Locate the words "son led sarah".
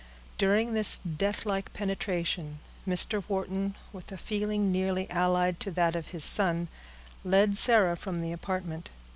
6.23-7.95